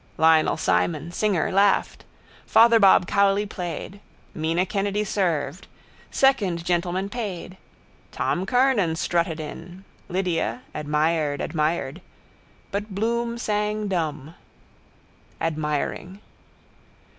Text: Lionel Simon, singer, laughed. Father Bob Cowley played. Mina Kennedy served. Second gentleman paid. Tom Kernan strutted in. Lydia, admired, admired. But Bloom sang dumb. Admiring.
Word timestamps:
Lionel 0.17 0.57
Simon, 0.57 1.11
singer, 1.11 1.51
laughed. 1.51 2.05
Father 2.47 2.79
Bob 2.79 3.05
Cowley 3.05 3.45
played. 3.45 3.99
Mina 4.33 4.65
Kennedy 4.65 5.03
served. 5.03 5.67
Second 6.09 6.65
gentleman 6.65 7.07
paid. 7.07 7.55
Tom 8.11 8.47
Kernan 8.47 8.95
strutted 8.95 9.39
in. 9.39 9.83
Lydia, 10.09 10.63
admired, 10.73 11.39
admired. 11.39 12.01
But 12.71 12.95
Bloom 12.95 13.37
sang 13.37 13.87
dumb. 13.89 14.33
Admiring. 15.39 16.19